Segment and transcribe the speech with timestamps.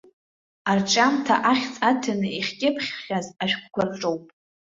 [0.71, 4.23] Арҿиамҭа ахьӡ аҭаны иахькьыԥхьхаз ашәҟәқәа рҿоуп.